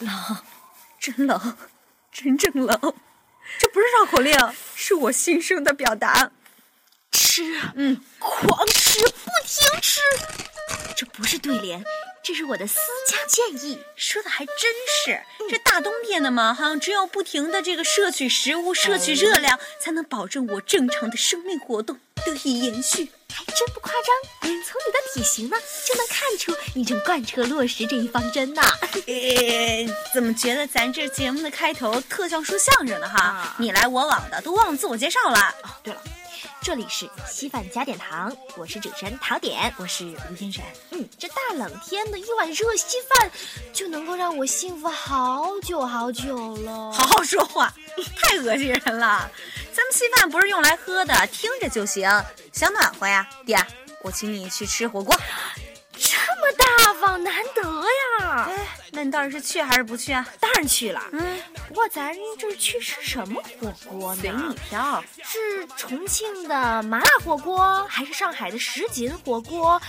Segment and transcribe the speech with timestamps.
[0.00, 0.38] 冷，
[0.98, 1.56] 真冷，
[2.12, 2.94] 真正冷。
[3.58, 4.34] 这不是绕口令，
[4.74, 6.30] 是我心声的表达。
[7.12, 7.42] 吃，
[7.74, 10.00] 嗯，狂吃，不停吃。
[10.96, 11.82] 这不是对联，
[12.22, 13.78] 这是我的私家建议。
[13.96, 15.20] 说的还真是。
[15.48, 23.10] 这大冬天的嘛，哈，只有不停的这个摄取食物、摄取热量，才能保证我正常的生命活动得以延续。
[23.32, 24.10] 还真不夸张，
[24.42, 28.60] 从你的体型呢，就能看出你正贯彻落实这一方针呢。
[29.06, 33.54] 呃，怎么觉得咱这节目的开头特像说相声的哈？
[33.58, 35.38] 你来我往的，都忘了自我介绍了。
[35.62, 36.02] 哦，对了。
[36.62, 40.62] 这里是稀饭加点糖，我是主持人陶点，我是吴天神。
[40.90, 43.30] 嗯，这大冷天的一碗热稀饭，
[43.72, 46.92] 就能够让我幸福好久好久了。
[46.92, 47.72] 好好说话，
[48.16, 49.30] 太恶心人了。
[49.72, 52.10] 咱们稀饭不是用来喝的，听着就行。
[52.52, 53.56] 想暖和呀，爹，
[54.02, 55.18] 我请你去吃火锅。
[56.00, 58.48] 这么大方，难得呀！
[58.48, 60.26] 哎，那你到底是去还是不去啊？
[60.40, 61.02] 当然去了。
[61.12, 64.22] 嗯，不过咱这去吃什么火锅呢？
[64.22, 65.04] 随你挑。
[65.22, 69.80] 是重庆的麻辣火锅，还是上海的什锦火锅？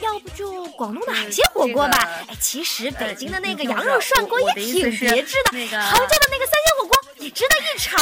[0.00, 1.98] 要不就广东的海鲜火锅吧？
[2.28, 8.00] 哎，其实北京的那个羊肉涮锅也挺别致的，杭州的那个三鲜火锅也值得一尝。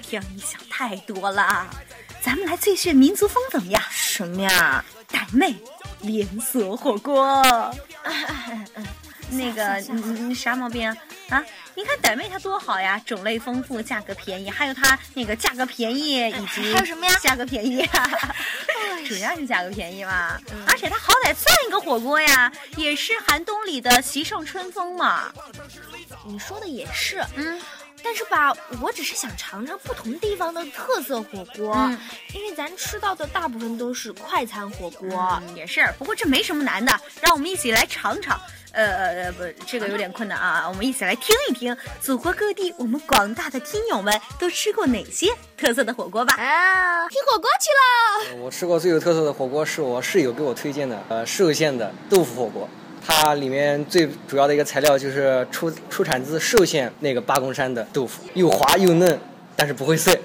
[0.00, 1.68] 听听，你想太多了。
[2.22, 3.82] 咱们来最炫民族风怎么样？
[3.90, 4.82] 什么呀？
[5.12, 5.54] 傣妹。
[6.04, 7.42] 连锁火锅，
[9.30, 10.96] 那个你你啥毛病啊？
[11.30, 17.16] 啊，你看傣妹她多好呀，种类丰富，价格便宜，还有它那个价格便宜以及还有什么呀？
[17.20, 17.88] 价格便宜
[19.08, 20.38] 主要是价格便宜嘛。
[20.66, 25.32] 而且它好歹算一个火锅呀，也是寒冬里的席上春风嘛。
[26.26, 27.60] 你说的也是，嗯。
[28.04, 31.90] 但是吧，我只是想尝尝不同地方的特色火锅，
[32.34, 35.42] 因为咱吃到的大部分都是快餐火锅。
[35.56, 38.38] 也是，不过这没什么难的，让我们一起来尝尝。
[38.72, 46.34] 呃呃不，这个有点困难啊，我们一起来听一听祖国各地我们广大的听友们都吃过哪些特色的火锅吧。
[46.34, 48.42] 啊，听火锅去了。
[48.42, 52.68] 我吃过最有特色的火锅是我室友给我推荐的，呃，寿县的豆腐火锅。
[53.06, 59.20] 它里面最主要的一个材料就是出出产自寿县那个八公山的豆腐，又滑又嫩，
[59.54, 60.18] 但是不会碎，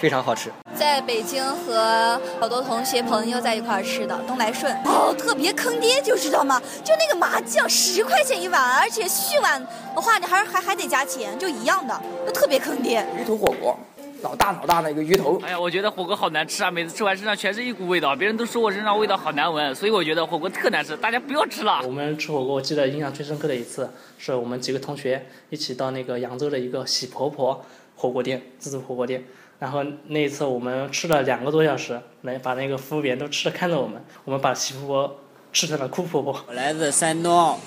[0.00, 0.50] 非常好吃。
[0.74, 6.60] 在北京和好多同学朋友在一块儿吃的东来顺，哦，特别坑爹，就知道吗？
[6.82, 9.64] 就那个麻酱十块钱一碗，而且续碗
[9.94, 13.06] 的话你还还还得加钱，就一样的，就特别坑爹。
[13.16, 13.78] 鱼头火锅。
[14.22, 16.70] 老大老大的一个鱼头，哎呀，我觉得火锅好难吃啊！
[16.70, 21.82] 每次吃完身上全是一股味道，别人都说我身上味道好难闻，所以我觉得火锅特难吃，大家不要吃了。
[21.84, 27.64] 我们吃火锅，我记得印象最深刻的一次，是我们几个同学一起到那个扬州的一个喜婆婆
[27.96, 29.24] 火锅店，自助火锅店。
[29.58, 35.16] 然后那一次我们吃了两个多小时，来把那个服务员都吃的看着我们，我们把喜婆婆
[35.52, 36.44] 吃成了哭婆婆。
[36.46, 37.58] 我来自山东，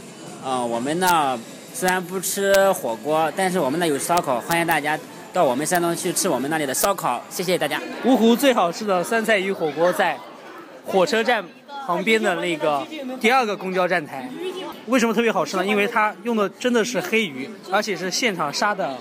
[0.45, 1.37] 嗯，我们那
[1.73, 4.97] 虽然不吃火锅，但是我们那有烧烤，欢迎大家。
[5.35, 7.77] 到我们山东去吃我们那里的烧烤，谢谢大家。
[8.05, 10.17] 芜湖最好吃的酸菜鱼火锅在
[10.85, 11.43] 火车站
[11.85, 12.81] 旁边的那个
[13.19, 14.29] 第二个公交站台。
[14.85, 15.65] 为什么特别好吃呢？
[15.65, 18.95] 因为它用的真的是黑鱼，而且是现场杀的，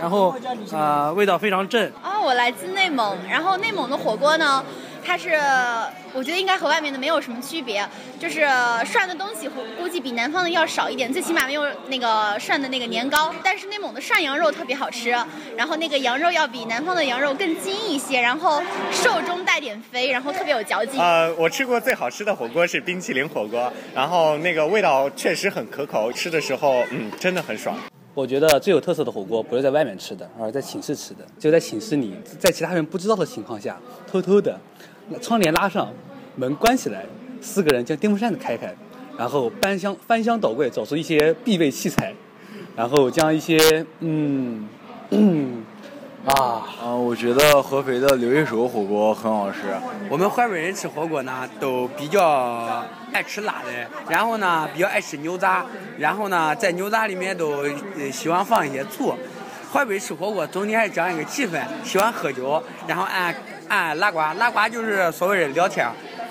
[0.00, 0.34] 然后
[0.72, 1.92] 呃味道非常正。
[2.02, 4.64] 啊，我来自内蒙，然后内蒙的火锅呢？
[5.06, 5.38] 它是，
[6.14, 7.86] 我觉得应该和外面的没有什么区别，
[8.18, 8.40] 就是
[8.84, 9.48] 涮的东西
[9.78, 13.32] 估计比南方的要少一点，最起码没有那个涮的那个年糕。
[13.44, 15.10] 但是内蒙的涮羊肉特别好吃，
[15.56, 20.98] 然后那个羊肉要比南方的羊肉更筋一些，然后瘦中带点肥，然后特别有嚼劲。
[21.00, 27.76] 呃，我吃过最好吃的火锅是冰淇淋火锅，然后那个味道确实很可口，吃的时候嗯真的很爽。
[28.14, 33.76] 我觉得最有特色的火锅不是在外面吃的，而是在寝室吃的，就在寝室里，在其他人不知道的情况下，
[34.10, 34.58] 偷偷的。
[35.20, 35.88] 窗帘拉上，
[36.36, 37.04] 门关起来，
[37.40, 38.74] 四个人将电风扇开开，
[39.18, 42.14] 然后搬箱翻箱倒柜找出一些必备器材，
[42.74, 44.66] 然后将一些嗯
[46.24, 49.58] 啊啊，我觉得合肥的刘一手火锅很好吃。
[50.08, 52.82] 我们淮北人吃火锅呢，都比较
[53.12, 53.70] 爱吃辣的，
[54.08, 55.66] 然后呢比较爱吃牛杂，
[55.98, 57.64] 然后呢在牛杂里面都
[58.10, 59.14] 喜欢放一些醋。
[59.70, 63.34] 淮北吃火锅总体还是这样一个气氛，喜欢喝酒，然后按。
[63.68, 65.86] 啊，拉呱，拉呱就是所谓的聊天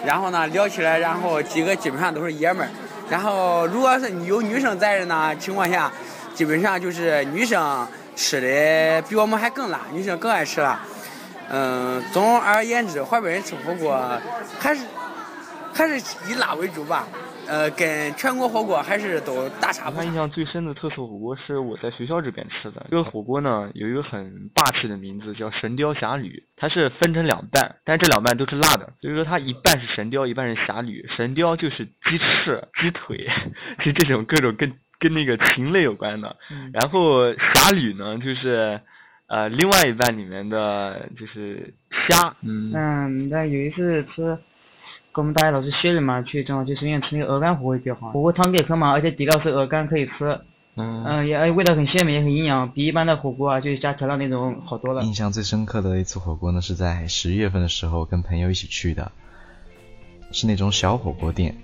[0.06, 2.70] 然后呢聊起来，然后几个基本上都是爷们儿，
[3.10, 5.92] 然后如果是有女生在的呢情况下，
[6.36, 10.80] 基本上就是女生吃的比我们还更辣，女生更爱吃辣。
[11.50, 14.00] 嗯，总而言之，淮北人吃火锅
[14.60, 14.82] 还是
[15.74, 15.98] 还是
[16.28, 17.08] 以辣为主吧。
[17.48, 20.04] 呃，跟全国火锅还是都大差不差。
[20.04, 22.86] 印象最深的特色火锅是我在学校这边吃的。
[22.90, 26.30] 这个火锅呢，有一个很霸气的名字，叫《神雕侠侣》。
[26.56, 28.94] 它是分成两半，但这两半都是辣的。
[29.02, 31.06] 所以说它一半是神雕，一半是侠侣。
[31.18, 33.30] 神雕就是鸡翅、鸡腿，
[33.84, 36.38] 是这种各种跟跟那个禽类有关的。
[36.72, 38.80] 然后侠侣呢，就是
[39.28, 41.74] 呃另外一半里面的就是
[42.08, 42.36] 虾。
[42.42, 42.72] 嗯。
[42.74, 44.38] 嗯，那有一次吃，给
[45.16, 48.12] 我们大学老师写的嘛，去正好就顺便吃那个鹅肝火锅比较好。
[48.12, 50.40] 火锅汤给喝嘛，而且底料是鹅肝可以吃。
[50.76, 55.04] 嗯，也味道很鲜美，也很营养，比一般的火锅啊，就是加调料那种好多了。
[55.04, 59.12] 印象最深刻的一次火锅呢，是在十一月份的时候跟朋友一起去的，
[60.32, 61.56] 是那种小火锅店，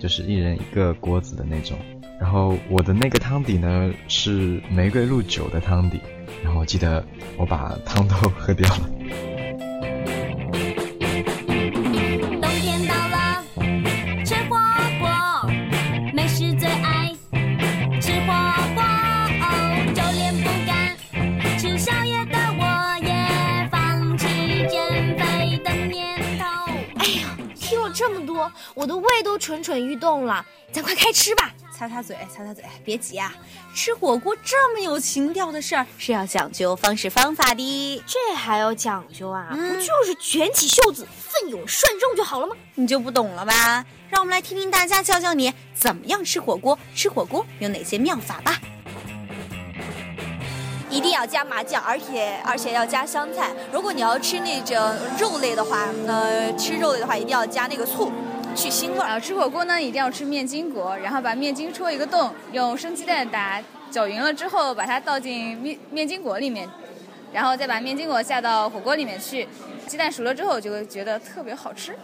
[0.00, 1.76] 就是一人一个锅子的那种。
[2.18, 6.00] 然后我的那个汤底呢是玫瑰露酒的汤底，
[6.42, 7.04] 然后我记得
[7.36, 8.90] 我把汤都 喝掉了。
[28.84, 31.50] 我的胃都蠢蠢欲动了，咱快开吃吧！
[31.74, 33.34] 擦擦嘴，擦擦嘴，别急啊！
[33.74, 38.02] 吃火锅这么有情调的事儿，是要讲究方式方法的。
[38.06, 39.48] 这还要讲究啊？
[39.48, 42.54] 不就是卷起袖子，奋勇涮肉就好了吗？
[42.74, 43.86] 你就不懂了吧？
[44.10, 48.60] 让我们来听听大家教教你怎么样吃火锅，吃火锅有哪些妙法吧。
[50.90, 53.50] 一定要加麻酱，而且而且要加香菜。
[53.72, 54.76] 如果你要吃那种
[55.18, 58.12] 肉类的话，呃，吃肉类的话一定要加那个醋。
[58.54, 59.20] 去腥味儿。
[59.20, 63.60] 吃火锅呢，一定要吃面筋果，然后把面筋戳一个洞，用生鸡蛋打
[63.90, 66.68] 搅匀了之后，把它倒进面面筋果里面，
[67.32, 69.48] 然后再把面筋果下到火锅里面去，
[69.86, 71.96] 鸡蛋熟了之后就会觉得特别好吃。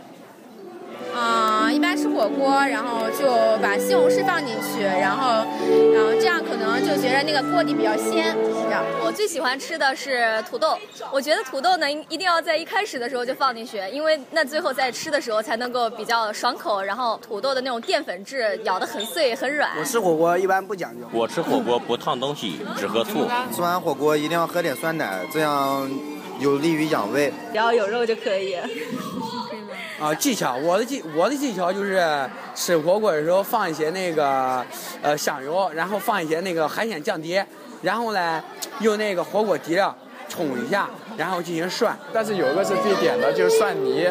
[1.14, 3.26] 啊，一般吃火锅，然后就
[3.60, 5.44] 把西红柿放进去，然后，
[5.92, 8.36] 然后这样可能就觉得那个锅底比较鲜。
[8.64, 10.78] 这样，我最喜欢吃的是土豆，
[11.12, 19.70] 我觉得土豆呢一定要在一开始的时候就放进去，因为那最后在吃的时候才能够比较爽口，然后土豆的那种淀粉质咬得很碎很软。
[19.78, 23.28] 我吃火锅一般不讲究，我吃火锅不烫东西，只喝醋。
[23.52, 25.90] 吃完火锅一定要喝点酸奶，这样
[26.38, 27.32] 有利于养胃。
[27.50, 28.56] 只要有肉就可以。
[30.00, 32.02] 啊，技巧，我的技我的技巧就是
[32.54, 34.64] 吃火锅的时候放一些那个
[35.02, 37.46] 呃香油，然后放一些那个海鲜酱碟，
[37.82, 38.42] 然后呢
[38.80, 39.94] 用那个火锅底料
[40.26, 40.88] 冲一下，
[41.18, 41.94] 然后进行涮。
[42.14, 44.08] 但是有一个是必点的，就是蒜泥，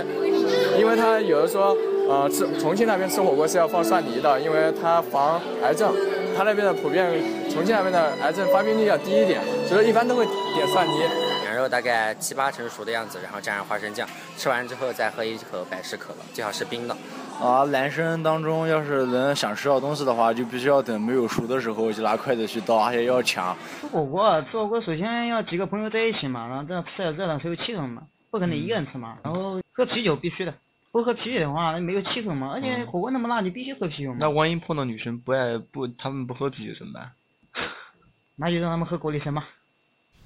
[0.78, 1.76] 因为他有的说
[2.08, 5.92] 呃吃重庆那边吃火锅是要放蒜泥的，因为它防癌症，
[6.38, 7.10] 他那边的普遍
[7.50, 11.02] 重庆那边的癌症发病率要低一点，所以一般都会点蒜泥。
[11.60, 14.08] 肉大概七八成熟的样子，然后蘸上花生酱，
[14.38, 16.96] 吃完之后再喝一口百事可乐，最好是冰的。
[17.40, 23.56] 啊，男生当中要是能想吃到东西的话，就必须要等没有熟的时候就拿筷子去刀，而且要抢。
[23.80, 29.18] 吃火锅，吃火锅首先要几个朋友在一起嘛，然后这样吃点热闹才有气氛嘛，不可能一个人吃嘛。
[29.24, 30.54] 然后喝啤酒必须的，
[30.92, 32.52] 不喝啤酒的话那没有气氛嘛。
[32.54, 34.18] 而且火锅那么辣，你必须喝啤酒嘛。
[34.20, 37.12] 那万一碰到女生不爱不，他们不喝啤酒怎么办？
[38.36, 39.46] 那就让他们喝果粒橙嘛。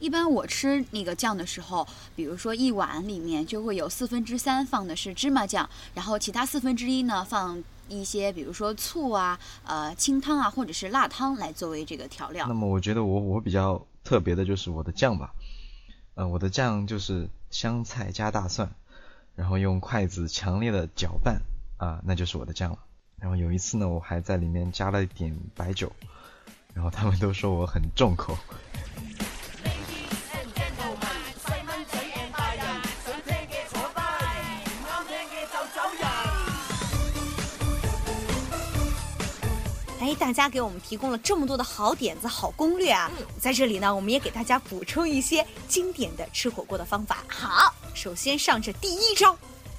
[0.04, 12.46] 一般我吃那个酱的时候，比如说一碗里面就会有四分之三放的是芝麻酱，然后其他四分之一呢放一些，比如说醋啊、呃清汤啊或者是辣汤来作为这个调料。
[12.50, 15.34] 那么我觉得我我比较特别的就是我的酱吧，
[16.16, 18.70] 呃我的酱就是香菜加大蒜，
[19.36, 21.42] 然后用筷子强烈的搅拌
[21.78, 22.80] 啊，那就是我的酱了。
[23.16, 25.90] 然后有一次呢，我还在里面加了一点白酒，
[26.74, 28.38] 然后他们都说我很重口。
[40.14, 43.10] 哎，大家给我们提供了这么多的好点子、好攻略啊！
[43.42, 47.24] 在这里呢，我们也给大家补充一些经典的吃火锅的方法。
[47.28, 49.36] 好，首先上这第一招，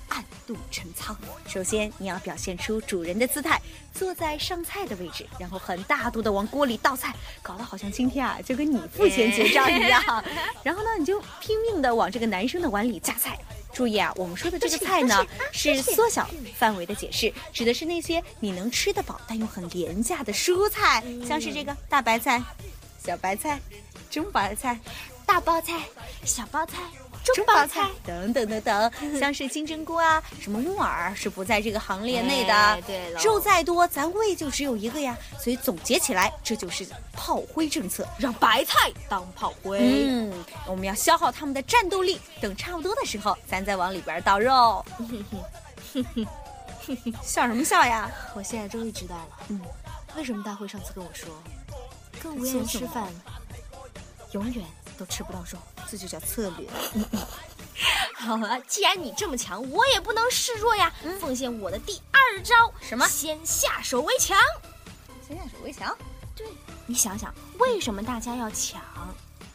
[0.08, 1.16] 暗度陈仓。
[1.46, 3.62] 首先你要表现出主人的姿态，
[3.94, 10.02] 坐在上菜的位置，然后很大度的往锅里倒菜，搞得好像今天啊就跟你付钱结账一样。
[10.64, 13.38] 然后呢，你就拼命的往这个男生的碗里夹菜。
[13.74, 22.40] 注意啊，我们说的这个菜 呢，是缩小范围的解释，指的是那些你能吃得饱但又很廉价的蔬菜，像是这个大白菜、
[23.04, 23.60] 小白菜、
[24.08, 24.78] 中白菜、
[25.26, 25.80] 大包菜、
[26.24, 26.78] 小包菜。
[27.32, 32.82] 中包菜等等等等， 像是金针菇啊，什么木耳是不在这个行列内的。
[32.86, 35.16] 对了，肉再多，咱胃就只有一个呀。
[35.38, 39.78] 所以总结起来，这就是炮灰政策，让白菜当炮灰。
[39.80, 44.84] 嗯，我们要消耗他们的战斗力，等差不多的时候，咱再往里边倒肉。
[47.22, 48.10] 笑什么笑呀？
[48.34, 49.60] 我现在终于知道了，嗯，
[50.16, 51.28] 为什么大辉上次跟我说，
[52.22, 53.08] 跟无言吃饭，
[54.32, 54.62] 永远。
[54.98, 55.58] 都吃不到肉，
[55.90, 56.68] 这就叫策略。
[58.14, 60.92] 好了，既然你这么强，我也不能示弱呀！
[61.20, 63.06] 奉献我的第二招，什么？
[63.08, 64.38] 先下手为强。
[65.26, 65.96] 先下手为强？
[66.34, 66.46] 对，
[66.86, 68.80] 你想想，为什么大家要抢？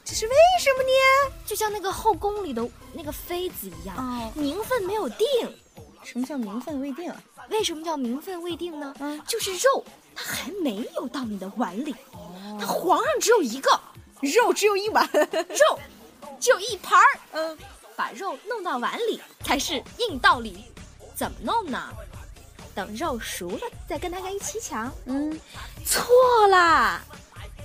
[0.05, 1.35] 这是为什么呢？
[1.45, 5.27] 就像那个后宫里的那个妃子一样，哦、名分没有定。
[6.03, 7.13] 什么叫名分未定？
[7.49, 8.93] 为什么叫名分未定呢？
[8.99, 9.83] 嗯，就是肉
[10.15, 13.79] 它还没有到你的碗里，哦、它皇上只有一个，
[14.21, 15.79] 肉只有一碗， 肉
[16.39, 17.19] 只有一盘儿。
[17.31, 17.57] 嗯，
[17.95, 20.65] 把肉弄到碗里才是硬道理。
[21.15, 21.89] 怎么弄呢？
[22.73, 24.89] 等肉熟了再跟大家一起抢。
[25.05, 25.37] 嗯，
[25.85, 27.01] 错啦，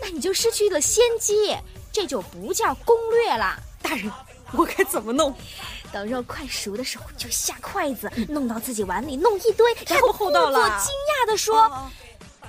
[0.00, 1.56] 那你就失去了先机，
[1.92, 3.56] 这就不叫攻略啦。
[3.80, 4.10] 大人，
[4.52, 5.32] 我该怎么弄？
[5.92, 11.70] 等肉快熟的时候，就下筷子弄到自己碗里，弄一堆，然后故作惊讶的说：“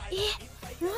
[0.09, 0.31] 咦，
[0.79, 0.89] 嗯，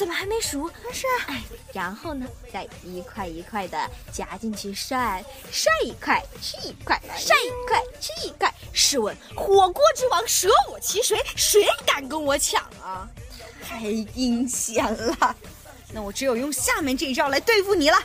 [0.00, 0.66] 怎么还没熟？
[0.90, 1.06] 是。
[1.26, 1.42] 哎，
[1.74, 3.78] 然后呢，再一块一块的
[4.10, 8.50] 夹进去涮，涮一块吃一块，涮一块吃一块。
[8.72, 11.18] 试问火锅之王，舍我其谁？
[11.36, 13.06] 谁敢跟我抢啊？
[13.62, 15.36] 太阴险了！
[15.92, 17.98] 那我只有用下面这一招来对付你了。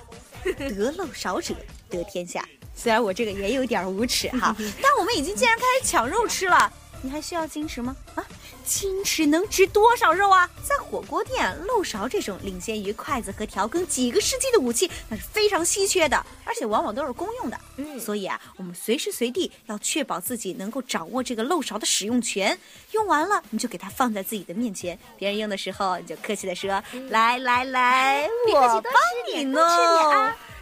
[0.43, 1.55] 得漏勺者
[1.89, 2.45] 得天下。
[2.75, 6.69] 虽然我这个也有点无耻哈， 但我们已经既然开始抢肉吃了，
[7.01, 7.95] 你还需要矜持吗？
[8.15, 8.25] 啊，
[8.67, 10.49] 矜持能值多少肉啊？
[10.63, 17.59] 在火锅店，漏勺这种领先于筷子和调羹几个世纪的武器，那是非常稀缺的，而且往往都是公用的。
[17.77, 22.57] 嗯，所以啊，我们随时随地要确保自己能够掌握这个漏勺的使用权。
[22.91, 28.93] 用完了，你就给它放在自己的面前，别人用的时候，你就客气的说：“来来来，我帮
[29.33, 29.61] 你弄。”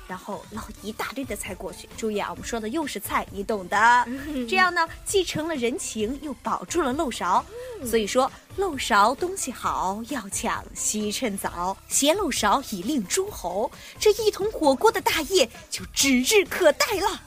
[0.08, 4.08] 然后捞一大堆的菜过去，注意啊，我们说的又是菜，你懂的。
[4.50, 7.44] 这样呢，既成了人情，又保住了漏勺。
[7.86, 17.22] 所以说，漏勺东西好，要抢惜趁早，携漏勺以令诸侯，这一桶火锅的大业就指日可待了。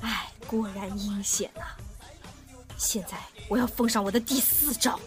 [0.00, 1.76] 哎，果然阴险啊！
[2.76, 3.16] 现在
[3.48, 4.98] 我要奉上我的第四招，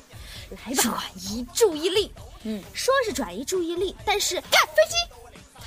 [0.50, 2.12] 来吧，转移注意力。
[2.44, 4.96] 嗯，说是转移注意力，但是看飞机。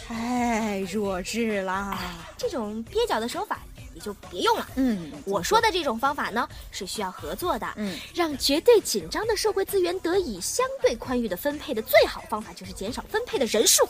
[0.07, 1.99] 太弱智了！
[2.37, 3.59] 这种蹩脚的手法
[3.95, 4.69] 你就别用了。
[4.77, 7.67] 嗯，我说的这种方法呢，是需要合作的。
[7.77, 13.89] 嗯，让绝对紧张的社会资源得以相对宽裕的分配的最好方法就是减少分配的人数。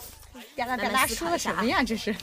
[0.55, 1.83] 别啦别啦，说的什么呀？
[1.83, 2.15] 这是，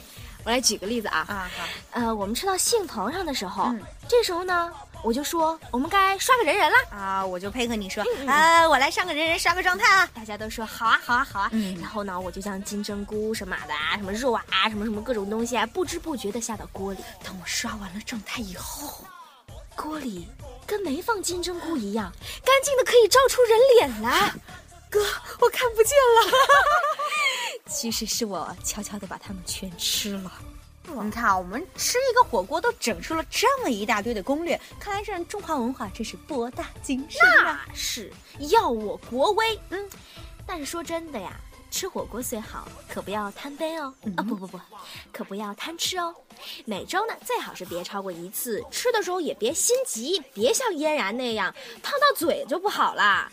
[0.43, 1.25] 我来举个例子啊。
[1.27, 1.67] 啊好。
[1.91, 3.73] 呃，我们吃到杏头上的时候，
[4.07, 4.71] 这时候呢。
[5.03, 7.25] 我就说我们该刷个人人了啊！
[7.25, 10.09] 我就配合你说，啊，我来上个人人，刷个状态啊！
[10.13, 11.49] 大家都说好啊，好啊，好啊。
[11.51, 11.77] 嗯。
[11.81, 16.99] 然后呢，我就将金针菇什么的啊，什么肉啊，什么什么各种东西啊，不知不觉的下到锅里。
[17.23, 19.05] 等我刷完了状态以后，
[19.75, 20.25] 锅里
[20.65, 22.09] 跟没放金针菇一样，
[22.45, 24.33] 干净的可以照出人脸来。
[24.89, 25.01] 哥，
[25.39, 26.31] 我看不见了。
[27.67, 30.31] 其实是我悄悄的把它们全吃了。
[30.85, 37.65] 你看啊，我们吃一个火锅都整出了这么一大堆的攻略，看来这中华文化真是博大精深啊！
[37.67, 38.11] 那是
[38.51, 39.59] 耀我国威。
[39.69, 39.89] 嗯，
[40.45, 41.33] 但是说真的呀，
[41.71, 43.93] 吃火锅虽好，可不要贪杯哦。
[44.17, 44.59] 啊不不不，
[45.11, 46.13] 可不要贪吃哦。
[46.65, 48.63] 每周呢，最好是别超过一次。
[48.69, 53.31] 吃的时候也别心急，别像嫣然那样烫到嘴就不好啦。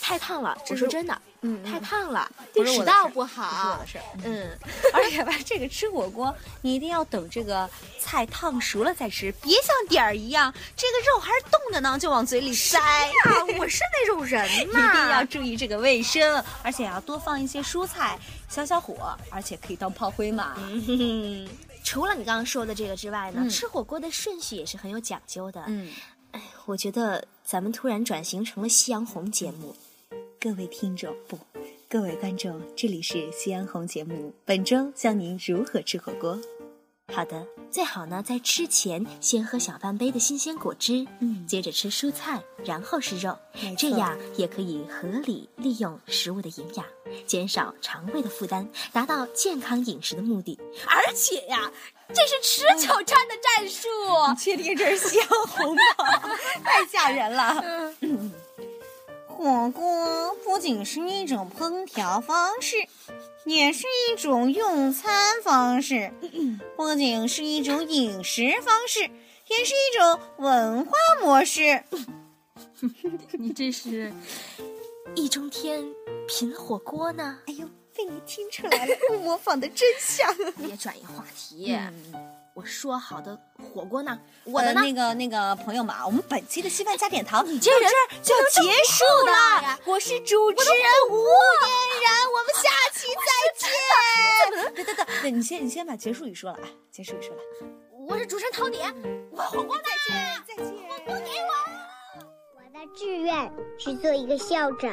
[0.00, 1.22] 太烫了，我说真的。
[1.42, 3.72] 嗯，太烫了，对食道不好。
[3.72, 4.04] 我的事儿。
[4.24, 4.50] 嗯，
[4.92, 7.68] 而且吧，这个吃火锅，你一定要等这个
[7.98, 12.78] 菜烫熟了再吃，别像点儿一样，这个肉还是冻的呢，就往嘴里塞。
[12.78, 13.12] 呀，
[13.58, 14.78] 我是那种人嘛。
[14.78, 18.18] 一定要注意这个卫生，而且要多放一些蔬菜，
[18.48, 20.54] 消消火，而且可以当炮灰嘛。
[20.58, 21.48] 嗯
[21.82, 25.64] 除了你刚刚说的这个之外呢，吃火锅的顺序也是很有讲究的。
[25.66, 25.90] 嗯，
[26.32, 29.74] 哎，我觉得咱们突然转型成了夕阳红节目。
[30.42, 31.38] 各位听众不，
[31.86, 36.40] 各位观众，这里是夕阳红节目，本周教您如何吃火锅。
[37.12, 43.36] 好的，最好呢在吃前先喝小半杯的新鲜果汁，嗯，接着吃蔬菜，然后是肉，
[43.76, 46.86] 这样也可以合理利用食物的营养，
[47.26, 50.58] 减少肠胃的负担，达到健康饮食的目的。
[50.86, 51.70] 而且呀，
[52.14, 53.88] 这是持久战的战术。
[54.30, 55.82] 你确定这是夕阳红吗？
[56.64, 57.62] 太吓人了。
[58.00, 58.09] 嗯
[59.40, 62.76] 火锅不仅是一种烹调方式，
[63.46, 66.10] 也是一种用餐方式；
[66.76, 70.92] 不仅是一种饮食方式，也是一种文化
[71.22, 71.82] 模式。
[73.32, 74.12] 你这是
[75.14, 75.86] 易中天
[76.28, 77.38] 品火锅呢？
[77.46, 77.66] 哎呦，
[77.96, 80.30] 被你听出来了，模仿的真像。
[80.58, 81.74] 别转移话题。
[82.54, 84.18] 我说好的火锅呢？
[84.44, 87.90] 我的那个那个朋友们啊，我们本期的稀饭加点糖，你这人
[88.22, 89.78] 就要结束了。
[89.86, 91.24] 我是主持人吴嫣
[92.02, 93.70] 然，我们下期再见。
[94.84, 97.42] 等等等，你先你先把结束语说了啊，结束语说了。
[98.08, 98.92] 我是主持人陶点，
[99.30, 101.52] 我火锅再见再见，火锅给我。
[102.56, 104.90] 我的志愿是做一个校长。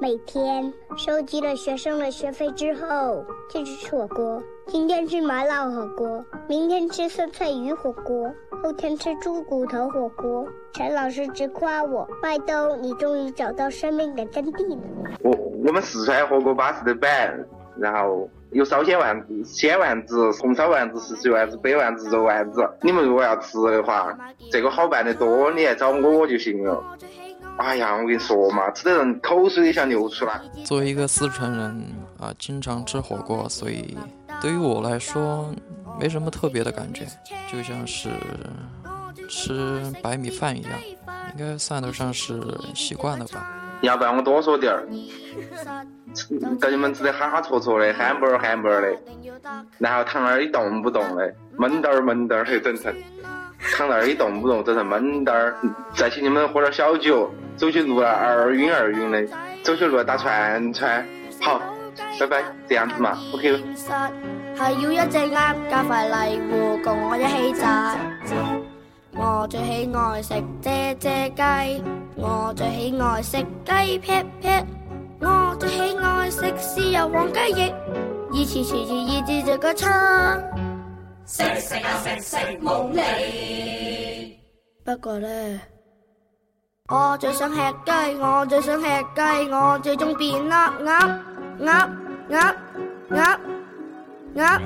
[0.00, 4.40] 每天收集了学生的学费之后，就去吃火锅。
[4.66, 10.46] 今天吃麻辣火锅，明天吃酸菜鱼火锅，后天吃猪骨头火锅。
[10.72, 14.82] 陈老师直夸我：“麦兜，你终于找到生命的真谛了。”
[15.22, 15.32] 我
[15.66, 17.44] 我们四川火锅巴适的板，
[17.76, 22.64] 然后有烧鲜丸子、鲜丸子、红烧丸子、四水丸子、白丸子、肉丸子。
[22.82, 24.16] 你们如果要吃的话，
[24.52, 26.84] 这个好办得多，你来找我就行了。
[27.58, 30.40] 哎呀，我跟你说嘛，吃的人口水都想流出来。
[30.64, 31.84] 作为一个四川人
[32.18, 33.96] 啊，经常吃火锅，所以
[34.40, 35.52] 对于我来说
[35.98, 37.04] 没什么特别的感觉，
[37.50, 38.08] 就像是
[39.28, 40.72] 吃白米饭一样，
[41.36, 42.40] 应该算得上是
[42.74, 43.54] 习惯了吧。
[43.82, 44.88] 要不然我多说点儿，
[46.60, 48.98] 跟你们吃的哈戳戳的，憨巴儿憨巴儿的，
[49.78, 52.92] 然后躺那儿一动不动的，闷墩儿闷墩儿的整成，
[53.76, 55.54] 躺那儿一动不动整成闷墩儿，
[55.94, 57.30] 再请你们喝点小酒。
[57.56, 59.26] 走起路来二晕二晕的，
[59.64, 61.04] 走起路来打串串。
[61.40, 61.60] 好，
[62.20, 63.60] 拜拜，这样子嘛，OK。
[64.56, 67.96] 係要一隻鴨加塊荔芋共我一起炸。
[69.16, 71.82] 我最喜愛食啫啫雞，
[72.14, 74.66] 我最喜愛食雞撇撇，
[75.20, 77.74] 我最喜愛食豉油黃雞翼，
[78.32, 80.38] 一起吃一一隻這個叉。
[81.28, 84.34] 食食啊食食冇膩。
[84.82, 85.60] 不过咧。
[86.88, 91.20] 我最想吃鸡，我最想吃鸡，我最終變鴨鴨
[91.60, 91.90] 鴨
[92.30, 92.56] 鴨
[93.10, 93.38] 鴨
[94.34, 94.58] 鴨。